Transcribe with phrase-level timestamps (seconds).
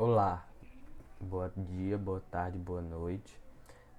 [0.00, 0.46] Olá,
[1.20, 3.36] bom dia, boa tarde, boa noite.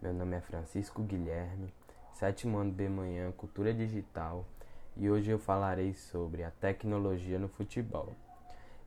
[0.02, 1.74] Meu nome é Francisco Guilherme,
[2.14, 4.46] sétimo ano B Manhã, Cultura Digital,
[4.96, 8.14] e hoje eu falarei sobre a tecnologia no futebol.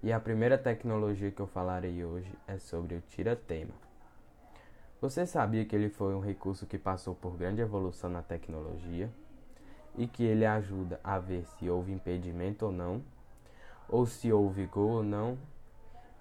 [0.02, 3.74] E a primeira tecnologia que eu falarei hoje é sobre o tira-tema.
[4.98, 9.10] Você sabia que ele foi um recurso que passou por grande evolução na tecnologia
[9.98, 13.02] e que ele ajuda a ver se houve impedimento ou não,
[13.86, 15.36] ou se houve gol ou não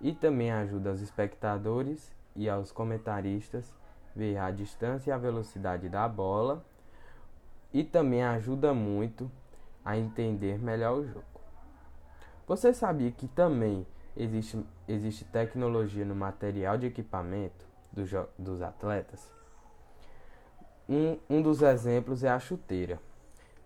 [0.01, 3.73] e também ajuda aos espectadores e aos comentaristas
[4.15, 6.65] ver a distância e a velocidade da bola
[7.73, 9.31] e também ajuda muito
[9.85, 11.23] a entender melhor o jogo.
[12.47, 18.03] Você sabia que também existe, existe tecnologia no material de equipamento do
[18.37, 19.31] dos atletas?
[20.89, 22.99] Um, um dos exemplos é a chuteira,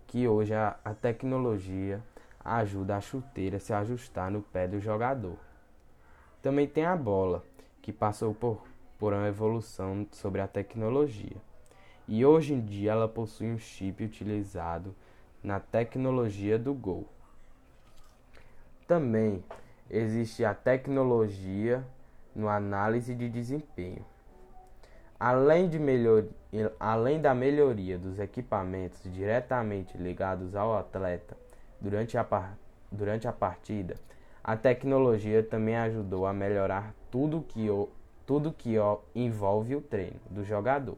[0.06, 2.04] que hoje a, a tecnologia
[2.44, 5.38] ajuda a chuteira a se ajustar no pé do jogador.
[6.46, 7.44] Também tem a bola,
[7.82, 8.62] que passou por,
[9.00, 11.38] por uma evolução sobre a tecnologia.
[12.08, 14.94] E hoje em dia ela possui um chip utilizado
[15.42, 17.08] na tecnologia do gol.
[18.88, 19.44] Também
[19.90, 21.84] existe a tecnologia
[22.36, 24.06] no análise de desempenho.
[25.20, 26.26] Além, de melhor,
[26.80, 31.36] além da melhoria dos equipamentos diretamente ligados ao atleta
[31.82, 32.54] durante a,
[32.92, 33.96] durante a partida,
[34.48, 37.90] a tecnologia também ajudou a melhorar tudo que, o,
[38.28, 40.96] tudo que o, envolve o treino do jogador.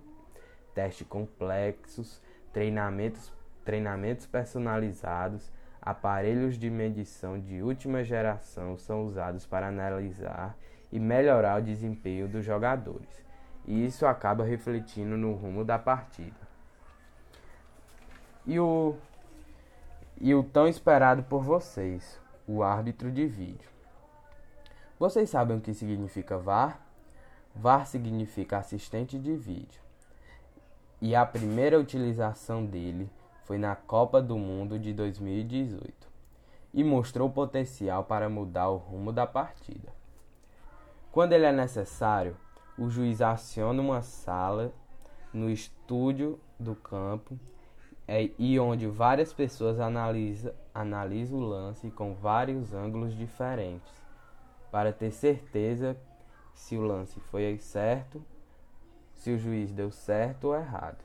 [0.75, 3.31] Testes complexos, treinamentos,
[3.63, 5.49] treinamentos personalizados,
[5.81, 10.57] aparelhos de medição de última geração são usados para analisar
[10.91, 13.25] e melhorar o desempenho dos jogadores.
[13.65, 16.35] E isso acaba refletindo no rumo da partida.
[18.45, 18.93] E o,
[20.19, 23.69] e o tão esperado por vocês, o árbitro de vídeo.
[24.97, 26.79] Vocês sabem o que significa VAR?
[27.53, 29.81] VAR significa assistente de vídeo.
[31.01, 33.09] E a primeira utilização dele
[33.43, 36.07] foi na Copa do Mundo de 2018
[36.73, 39.93] e mostrou potencial para mudar o rumo da partida.
[41.11, 42.35] Quando ele é necessário,
[42.77, 44.73] o juiz aciona uma sala
[45.33, 47.37] no estúdio do campo
[48.07, 53.91] é, e onde várias pessoas analisam analisa o lance com vários ângulos diferentes
[54.71, 55.97] para ter certeza
[56.53, 58.23] se o lance foi certo,
[59.15, 61.03] se o juiz deu certo ou errado.